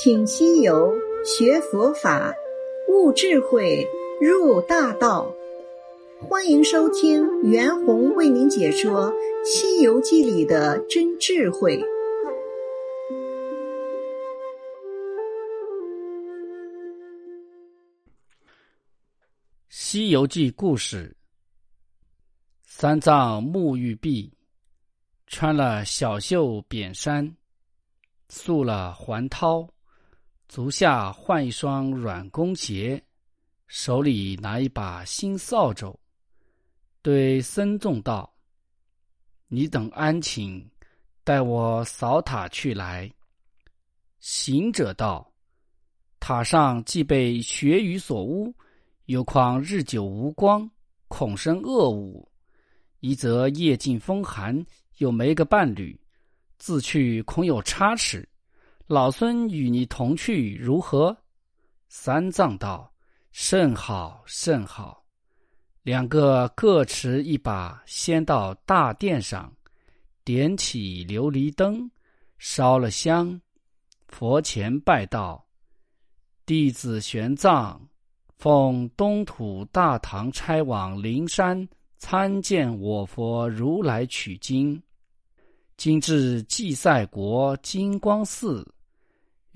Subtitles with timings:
[0.00, 0.94] 请西游
[1.24, 2.32] 学佛法，
[2.88, 3.84] 悟智慧，
[4.20, 5.34] 入大道。
[6.20, 9.12] 欢迎收听袁弘为您解说
[9.44, 11.78] 《西游记》里的真智慧。
[19.68, 21.16] 《西游记》故事：
[22.62, 24.32] 三藏沐浴毕，
[25.26, 27.34] 穿了小袖扁衫，
[28.28, 29.68] 束了环绦。
[30.48, 33.02] 足下换一双软弓鞋，
[33.66, 35.94] 手里拿一把新扫帚，
[37.02, 38.34] 对僧众道
[39.46, 40.66] ：“你等安寝，
[41.22, 43.12] 待我扫塔去来。”
[44.20, 45.30] 行者道
[46.18, 48.50] ：“塔上既被雪雨所污，
[49.04, 50.68] 又况日久无光，
[51.08, 52.26] 恐生恶物；
[53.00, 54.64] 一则夜静风寒，
[54.96, 56.00] 又没个伴侣，
[56.56, 58.26] 自去恐有差池。”
[58.88, 61.14] 老孙与你同去如何？
[61.90, 62.90] 三藏道
[63.32, 65.04] ：“甚好，甚好。”
[65.84, 69.52] 两个各持一把，先到大殿上，
[70.24, 71.90] 点起琉璃灯，
[72.38, 73.38] 烧了香，
[74.06, 75.46] 佛前拜道
[76.46, 77.78] ：“弟子玄奘，
[78.38, 84.82] 奉东土大唐差往灵山参见我佛如来取经，
[85.76, 88.66] 今至祭赛国金光寺。”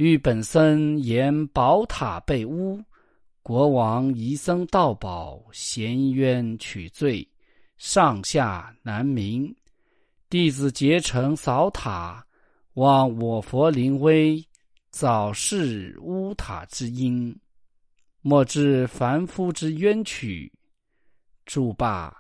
[0.02, 2.82] 遇本僧言宝塔被污，
[3.40, 7.24] 国王移僧盗宝，衔冤取罪，
[7.78, 9.54] 上下难明。
[10.28, 12.26] 弟子竭诚扫塔，
[12.74, 14.44] 望我佛临威，
[14.90, 17.32] 早示污塔之因。
[18.22, 20.52] 莫知凡夫之冤屈。
[21.46, 22.12] 住罢，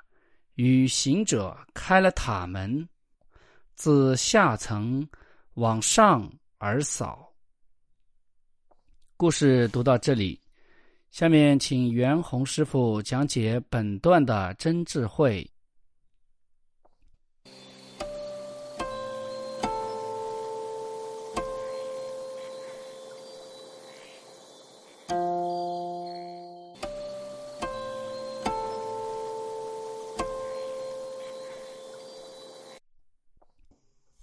[0.54, 2.88] 与行者开了塔门，
[3.74, 5.04] 自下层
[5.54, 7.31] 往上而扫。
[9.22, 10.36] 故事读到这里，
[11.12, 15.48] 下面请袁弘师傅讲解本段的真智慧。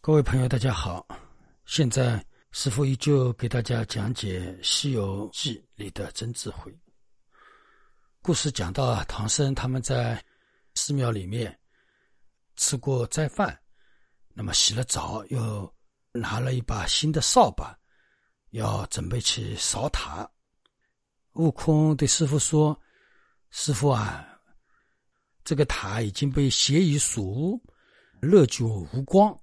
[0.01, 1.07] 各位朋友，大家好，
[1.65, 2.28] 现在。
[2.51, 6.75] 师傅依旧给大家讲解《西游记》里的真智慧。
[8.23, 10.23] 故事讲到，唐僧他们在
[10.73, 11.57] 寺庙里面
[12.55, 13.57] 吃过斋饭，
[14.33, 15.71] 那么洗了澡，又
[16.11, 17.77] 拿了一把新的扫把，
[18.49, 20.27] 要准备去扫塔。
[21.33, 22.77] 悟空对师傅说
[23.51, 24.27] ：“师傅啊，
[25.43, 27.61] 这个塔已经被邪雨所污，
[28.19, 29.39] 热久无光。”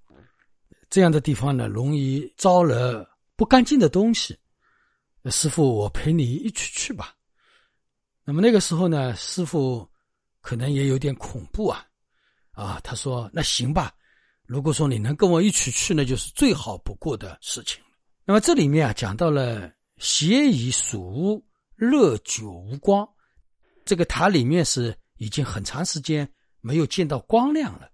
[0.88, 4.38] 这样的地方呢，容易招惹不干净的东西。
[5.30, 7.14] 师傅，我陪你一起去吧。
[8.24, 9.88] 那么那个时候呢，师傅
[10.40, 11.84] 可能也有点恐怖啊。
[12.52, 13.92] 啊，他说：“那行吧，
[14.46, 17.82] 如果说你能跟我一起去，那就是最好不过的事情
[18.24, 21.44] 那么这里面啊，讲到了邪以属污，
[21.74, 23.06] 热久无光。
[23.84, 26.28] 这个塔里面是已经很长时间
[26.60, 27.90] 没有见到光亮了。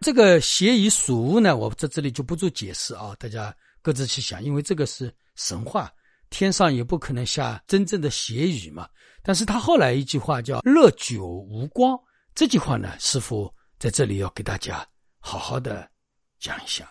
[0.00, 5.92] 这个邪以属污呢，我在这里就不做解释啊，大家各自去想，因为这个是神话，
[6.30, 8.88] 天上也不可能下真正的邪雨嘛。
[9.22, 11.98] 但是他后来一句话叫“热久无光”，
[12.32, 14.86] 这句话呢，师傅在这里要给大家
[15.18, 15.90] 好好的
[16.38, 16.88] 讲一下，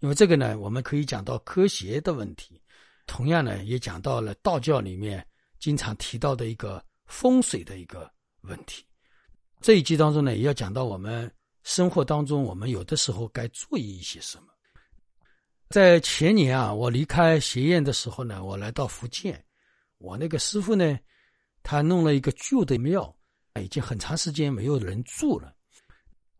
[0.00, 2.60] 因为这个呢，我们可以讲到科学的问题，
[3.06, 5.24] 同样呢，也讲到了道教里面
[5.60, 8.84] 经常提到的一个风水的一个问题。
[9.60, 11.32] 这一集当中呢，也要讲到我们。
[11.62, 14.44] 生活当中，我们有的时候该注意一些什么？
[15.70, 19.42] 在前年啊，我离开学院的时候呢，我来到福建，
[19.98, 20.98] 我那个师傅呢，
[21.62, 23.14] 他弄了一个旧的庙，
[23.58, 25.54] 已经很长时间没有人住了。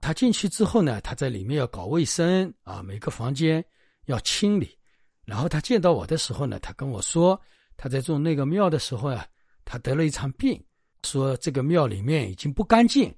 [0.00, 3.64] 他进去之后呢，他在里面要搞卫生啊，每个房间
[4.06, 4.76] 要清理。
[5.24, 7.40] 然后他见到我的时候呢，他跟我说，
[7.76, 9.24] 他在做那个庙的时候啊，
[9.64, 10.62] 他得了一场病，
[11.04, 13.14] 说这个庙里面已经不干净，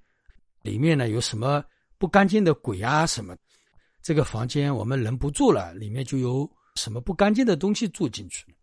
[0.60, 1.64] 里面呢有什么。
[1.96, 3.36] 不干净的鬼啊什么，
[4.02, 8.54] 这个房间我们人不住了，里面就有什么不干净的东西住进去了。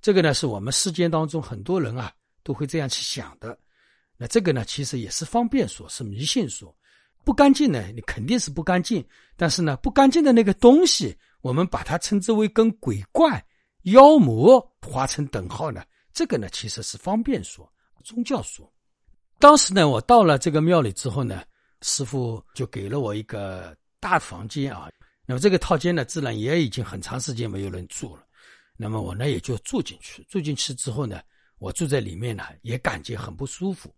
[0.00, 2.12] 这个呢是我们世间当中很多人啊
[2.42, 3.58] 都会这样去想的。
[4.16, 6.74] 那这个呢其实也是方便说，是迷信说。
[7.24, 9.04] 不干净呢，你肯定是不干净，
[9.36, 13.44] 但是呢不干净的那个东西，我们把它称之为跟鬼怪、
[13.82, 17.70] 妖魔划成等号呢，这个呢其实是方便说，
[18.04, 18.70] 宗教说。
[19.38, 21.42] 当时呢我到了这个庙里之后呢。
[21.86, 24.90] 师傅就给了我一个大房间啊，
[25.26, 28.24] 那么这个套间呢，自然也已经很长时间没有人住了。
[28.74, 30.24] 那么我呢也就住进去。
[30.26, 31.20] 住进去之后呢，
[31.58, 33.94] 我住在里面呢也感觉很不舒服。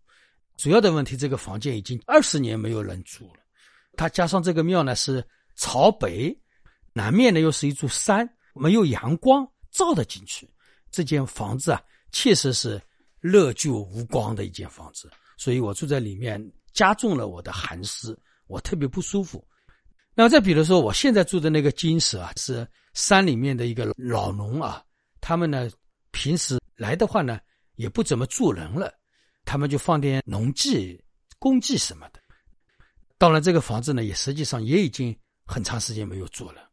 [0.57, 3.39] 主要的问题，这个房间已经二十年没有人住了。
[3.95, 5.25] 它加上这个庙呢是
[5.55, 6.37] 朝北，
[6.91, 10.45] 南面呢又是一座山，没有阳光照得进去。
[10.91, 11.81] 这间房子啊，
[12.11, 12.81] 确实是
[13.21, 16.37] 热旧无光的一间房子，所以我住在里面
[16.77, 18.15] 加重了我的寒湿，
[18.45, 19.43] 我特别不舒服。
[20.13, 24.83] 那再比如说，我现在住的那个金舍啊，是山里面的一个老农啊，
[25.19, 25.67] 他们呢
[26.11, 27.39] 平时来的话呢，
[27.77, 28.93] 也不怎么住人了。
[29.43, 31.03] 他们就放点农具、
[31.39, 32.19] 工具什么的。
[33.17, 36.69] 当然，这个房子呢，也实际上也已经很长时间没有住了。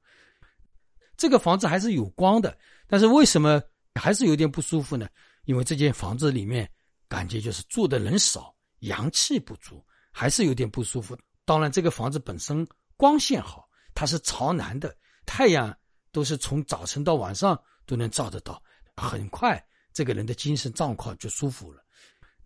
[1.17, 2.55] 这个房子还是有光的，
[2.87, 3.63] 但是为什么
[3.95, 5.09] 还是有点不舒服呢？
[5.47, 6.71] 因为这间房子里面
[7.09, 9.83] 感觉就是住的人少，阳气不足，
[10.17, 11.19] 还是有点不舒服。
[11.45, 12.67] 当然，这个房子本身
[12.97, 14.97] 光线好，它是朝南的，
[15.27, 15.77] 太阳
[16.13, 18.63] 都是从早晨到晚上都能照得到，
[18.97, 19.63] 很快
[19.93, 21.83] 这个人的精神状况就舒服了。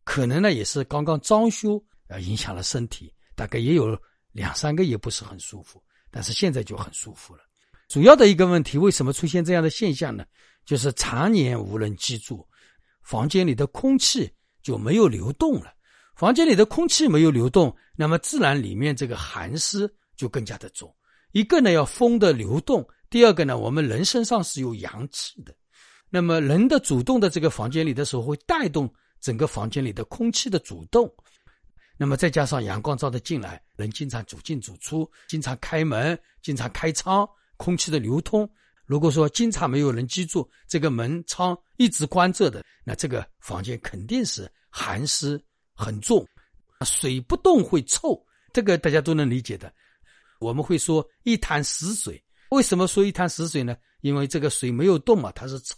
[0.03, 1.79] 可能呢，也是刚刚装修
[2.09, 3.97] 啊，影响了身体，大概也有
[4.33, 5.81] 两三个月不是很舒服，
[6.11, 7.43] 但是现在就很舒服了。
[7.89, 10.25] 主要的一个问题，为什么出现这样的现象呢？
[10.65, 12.47] 就是常年无人居住，
[13.03, 14.31] 房间里的空气
[14.63, 15.73] 就没有流动了。
[16.19, 20.93] 房间里的空气没有流动，那么自然里面这个寒湿就更加的重。
[21.31, 25.55] 一个呢要风的流动，第二个呢，我们人身上是有阳气的，
[26.11, 28.93] 那么人的主动的这个房间里的时候会带动。
[29.21, 31.13] 整个房间里的空气的主动，
[31.97, 38.49] 那么再加上阳光照得进来，人经常走进走出，经常开门，经常开窗，空气的流通。
[38.87, 45.37] 如果说经常没有人居住，这个门窗一直关着的，那这个房间肯定是寒湿
[45.79, 46.27] 很重，
[46.85, 48.21] 水不动会臭，
[48.53, 49.73] 这个大家都能理解的。
[50.41, 52.21] 我们会说一潭死水，
[52.51, 53.77] 为什么说一潭死水呢？
[54.01, 55.77] 因为这个水没有动嘛，它是臭。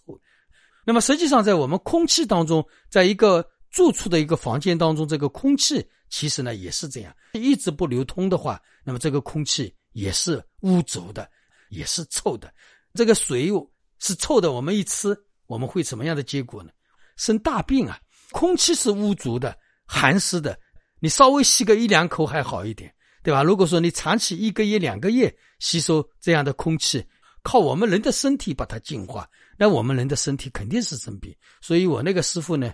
[0.86, 11.30] 那么实际上，在我们空气当中，在一个住处的一个房间当中，这个空气其实呢也是这样，一直不流通的话，那么这个空气也是污浊的，
[11.68, 12.50] 也是臭的。
[12.94, 13.50] 这个水
[13.98, 15.14] 是臭的，我们一吃，
[15.46, 16.70] 我们会什么样的结果呢？
[17.16, 18.00] 生大病啊！
[18.32, 19.56] 空气是污浊的、
[19.92, 20.56] 寒湿的，
[21.00, 22.94] 你稍微吸个一两口还好一点，
[23.24, 23.42] 对吧？
[23.42, 27.04] 如果说你长期一个月、两个月吸收这样的空气，
[27.42, 29.28] 靠我们人的身体把它净化。
[29.58, 32.72] 那我们人的身体肯定是生病，所以我那个师傅呢，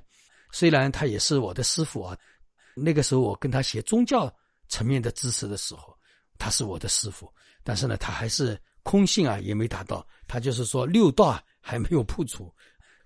[0.53, 2.15] 虽然他也是我的师傅啊，
[2.75, 4.31] 那个时候我跟他学宗教
[4.69, 5.97] 层面的知识的时候，
[6.39, 7.33] 他是我的师傅，
[7.65, 12.55] 但是呢，他还是空性啊也没达到，他就是说六道啊还没有破除，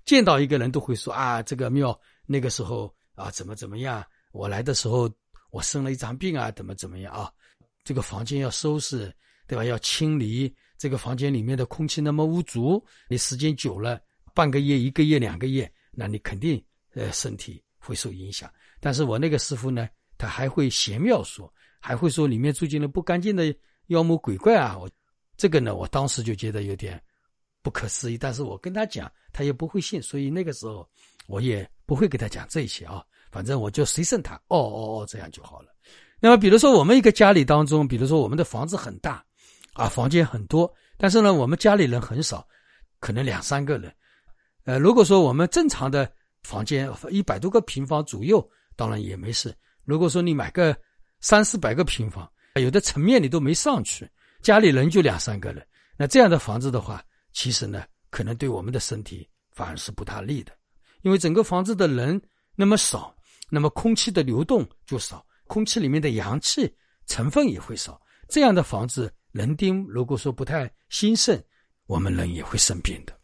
[0.05, 5.11] 见到一个人都会说啊，这个庙那个时候啊怎么怎么样，我来的时候
[5.51, 7.33] 我生了一场病啊，怎么怎么样啊，
[7.85, 9.13] 这个房间要收拾，
[9.47, 9.65] 对吧？
[9.65, 10.55] 要清理。
[10.79, 14.01] 这个房间里面的空气那么污浊，你时间久了，
[14.35, 16.65] 半个月、一个月、两个月，那你肯定
[16.95, 18.51] 呃身体会受影响。
[18.81, 19.87] 但是我那个师傅呢，
[20.17, 23.55] 他还会玄妙说，还会说里面住进了不干净的
[23.89, 24.79] 妖魔鬼怪啊。
[24.79, 24.91] 我
[25.37, 26.99] 这个呢，我当时就觉得有点
[27.61, 28.17] 不可思议。
[28.17, 30.89] 但是我跟他讲，他也不会信，所以那个时候
[31.27, 33.03] 我也不会给他讲这些啊。
[33.31, 35.69] 反正我就随顺他，哦哦哦，这样就好了。
[36.21, 39.25] 那么比如说我们一个家里当中，比如说我们的房子很大。
[39.75, 42.47] 啊，房间很多，但是呢，我们家里人很少，
[42.99, 43.91] 可能两三个人。
[44.65, 46.11] 呃，如果说我们正常的
[46.43, 49.57] 房间一百多个平方左右，当然也没事。
[49.85, 50.77] 如果说你买个
[51.21, 54.11] 三四百个平方，有的层面你都没上去，
[54.43, 55.65] 家里人就两三个人，
[55.97, 57.03] 那这样的房子的话，
[57.33, 60.53] 其实呢，可能对我们的身体反而是不大利的，
[61.03, 62.21] 因为整个房子的人
[62.55, 63.15] 那么少，
[63.49, 66.73] 那么空气的流动就少，空气里面的阳气
[67.07, 69.13] 成分也会少，这样的房子。
[69.33, 71.41] 人丁如果说不太兴盛，
[71.87, 73.17] 我们人也会生病的。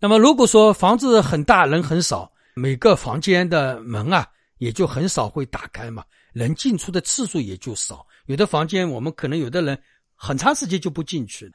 [0.00, 4.24] 那么如果说房子很大，人很少，每个房间的门啊
[4.58, 8.06] 也就很少会打开嘛，人进出的次数也就少。
[8.26, 9.76] 有的房间我们可能有的人
[10.14, 11.52] 很长时间就不进去，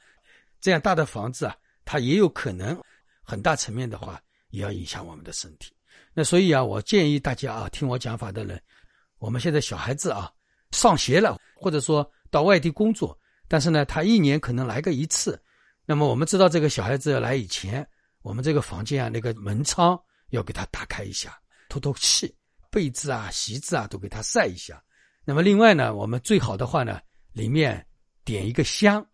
[0.60, 2.78] 这样大的房子啊，它也有可能
[3.22, 4.20] 很大层面的话
[4.54, 5.72] 也要影响我们的身体。
[6.12, 8.60] 那所以啊，我建议大家啊，听我讲法的人，
[9.18, 10.30] 我们现在小孩子啊
[10.70, 13.18] 上学了，或者说到外地工作。
[13.48, 15.40] 但是呢，他一年可能来个一次。
[15.84, 17.86] 那么我们知道，这个小孩子要来以前，
[18.22, 21.36] 我们这个房间啊，那个门窗要给他打开一下，
[21.68, 22.34] 透透气，
[22.70, 24.82] 被子啊、席子啊都给他晒一下。
[25.24, 27.00] 那么另外呢，我们最好的话呢，
[27.32, 27.84] 里面
[28.24, 29.04] 点一个香，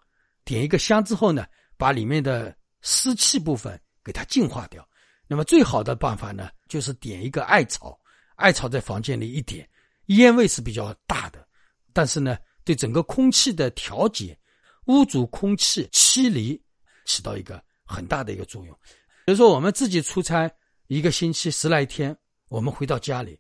[0.44, 4.86] 点一个香之后呢，把里面的湿气部分给它净化掉。
[5.30, 7.96] 那么最好的办法呢，就是点一个艾草，
[8.34, 9.66] 艾草在房间里一点，
[10.06, 11.46] 烟味是比较大的，
[11.92, 12.36] 但是呢。
[12.62, 14.38] 对整个空气的调节，
[14.84, 16.62] 污浊空气、驱离，
[17.06, 18.78] 起到一个很大的一个作用。
[19.24, 20.48] 比如说我们自己出差
[20.86, 22.14] 一个星期十来天，
[22.48, 23.36] 我们回到家里，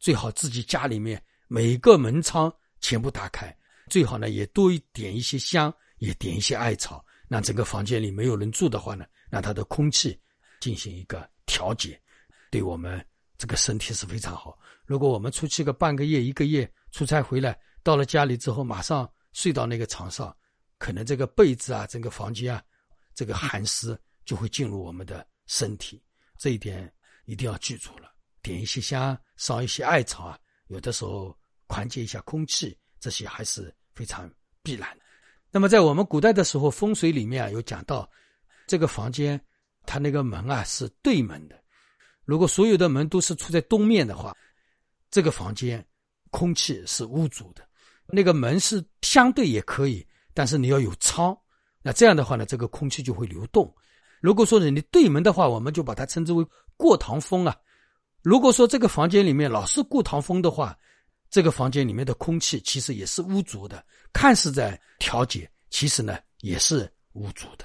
[0.00, 3.54] 最好自己家里面每个门窗全部打开，
[3.90, 7.04] 最好呢也多一点一些香，也点一些艾草。
[7.28, 10.18] 那整个房间里没有人住的话呢，让它的空气
[10.60, 12.00] 进行一个调节，
[12.50, 13.04] 对我们
[13.36, 14.58] 这个身体是非常好。
[14.84, 20.34] 如果我们出去个半个月、一个月出差回来，到了家里之后马上睡到那个床上，
[20.78, 22.62] 可能这个被子啊、整个房间啊，
[23.14, 26.02] 这个寒湿就会进入我们的身体。
[26.38, 26.92] 这一点
[27.24, 28.12] 一定要记住了。
[28.40, 30.38] 点一些香，烧一些艾草啊，
[30.68, 31.36] 有的时候
[31.68, 34.30] 缓解一下空气，这些还是非常
[34.62, 35.04] 必然的。
[35.50, 38.08] 那么，在我们古代的时候，风水里面啊有讲到，
[38.66, 39.38] 这个房间
[39.88, 41.58] 它那个门啊是对门的。
[42.26, 44.36] 如果所有的门都是处在东面的话，
[45.10, 45.82] 这个房间
[46.30, 47.66] 空气是污浊的。
[48.06, 51.34] 那个门是相对也可以，但是你要有窗。
[51.80, 53.74] 那这样的话呢，这个空气就会流动。
[54.20, 57.56] 如果说你对门的话，我们就把它称之为过堂风啊。
[58.20, 60.76] 如果说这个房间里面老是过堂风的话，
[61.30, 67.64] 这个房间里面的空气其实也是污浊的，看似在调节，其实呢也是污浊的。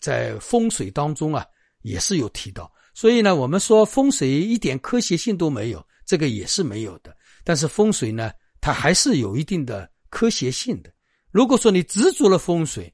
[0.00, 1.46] 在风水当中啊，
[1.82, 2.72] 也是有提到。
[2.94, 7.16] 所以呢，我们说风水一点科学性都没有，这个也是没有的。
[7.44, 10.92] 但是风水呢，它还是有一定的科学性的。
[11.30, 12.92] 如果说你执着了风水，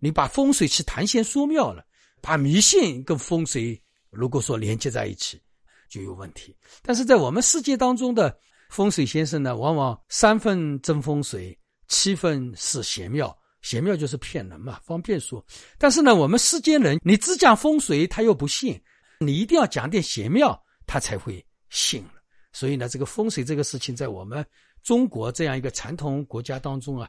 [0.00, 1.84] 你把风水去谈仙说庙了，
[2.20, 3.80] 把迷信跟风水
[4.10, 5.40] 如果说连接在一起，
[5.88, 6.56] 就有问题。
[6.82, 8.36] 但是在我们世界当中的。
[8.70, 13.36] 风水先生呢，往往三分真风水，七分是邪庙。
[13.62, 15.44] 邪庙就是骗人嘛，方便说。
[15.78, 18.74] 但是呢，我们世间人，你只讲风水，他又不信；
[19.18, 22.04] 你一定要讲点邪庙，他才会信。
[22.52, 24.44] 所以呢，这个风水这个事情，在我们
[24.82, 27.08] 中国这样一个传统国家当中啊，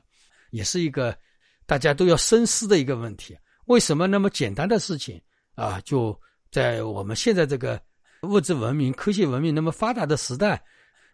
[0.52, 1.18] 也是一个
[1.66, 3.38] 大家都要深思的一个问题。
[3.66, 5.20] 为什么那么简单的事情
[5.56, 6.20] 啊，就
[6.52, 7.82] 在我们现在这个
[8.24, 10.62] 物质文明、科学文明那么发达的时代？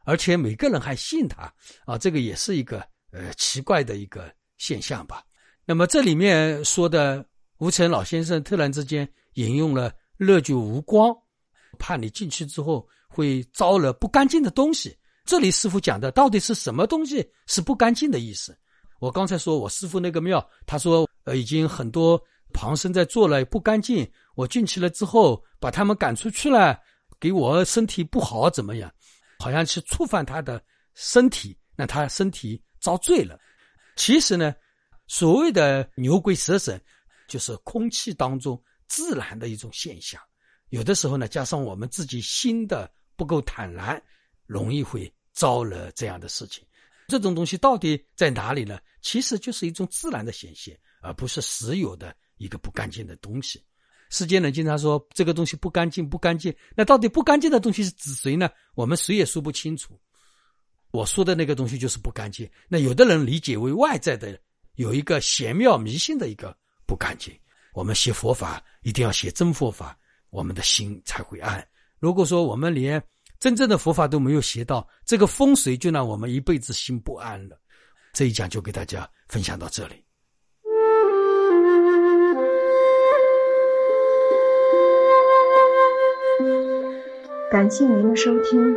[0.03, 1.53] 而且每个人还信他
[1.85, 2.79] 啊，这个也是一个
[3.11, 5.23] 呃奇怪的一个现象吧。
[5.69, 7.25] 那么这里面说的
[7.57, 11.13] 吴承老先生突然之间引用了“热就无光”，
[11.77, 14.97] 怕你进去之后会招了不干净的东西。
[15.25, 18.57] 这里师傅讲的到底是什么东西是不干净的意思？
[19.01, 22.17] 我刚才说我师傅那个庙，他说呃已经很多
[22.53, 26.79] 旁生在做了不干净，我进去了之后把他们赶出去了，
[27.19, 28.89] 给我身体不好怎么样？
[29.39, 30.63] 好像是触犯他的
[30.95, 33.37] 身体，那他身体遭罪了。
[33.97, 34.55] 其实呢，
[35.07, 36.79] 所谓的牛鬼蛇神，
[37.27, 40.21] 就是空气当中自然的一种现象。
[40.69, 44.01] 有的时候呢，加上我们自己心的不够坦然，
[44.45, 46.65] 容易会招惹这样的事情。
[47.07, 48.77] 这种东西到底在哪里呢？
[49.01, 53.63] 其实就是一种自然的显现，而不是实有的一个不干净的东西。
[54.09, 56.53] 世间人经常说这个东西不干净，不干净。
[56.75, 58.49] 那到底不干净的东西是指谁呢？
[58.75, 59.97] 我们谁也说不清楚。
[60.91, 62.49] 我说的那个东西就是不干净。
[62.67, 64.37] 那有的人理解为外在的，
[64.77, 66.55] 有一个邪妙迷信的一个
[66.85, 67.33] 不干净。
[67.73, 69.97] 我们学佛法一定要学真佛法，
[70.29, 71.67] 我们的心才会安。
[71.99, 73.01] 如果说我们连
[73.39, 77.59] 真正的佛法都没有学到，这个风水就让我们一辈子心不安了。
[78.13, 79.95] 这一讲就给大家分享到这里。
[87.49, 88.75] 感谢您的收听，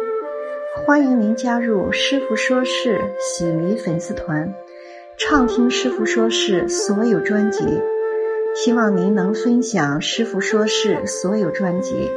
[0.86, 4.50] 欢迎您加入师傅说事喜迷粉丝团，
[5.22, 7.62] 畅听师傅说事所有专辑。
[8.54, 12.10] 希望您能分享师傅说事所有专辑，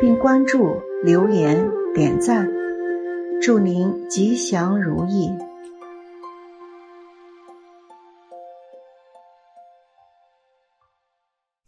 [0.00, 2.50] 并关注、留言、点赞。
[3.42, 5.30] 祝您吉祥如意。